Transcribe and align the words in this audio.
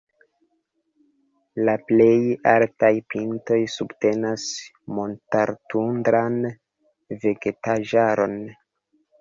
La 1.67 1.75
plej 1.89 2.15
altaj 2.53 2.91
pintoj 3.15 3.59
subtenas 3.75 4.47
montar-tundran 5.01 6.41
vegetaĵaron. 7.27 8.39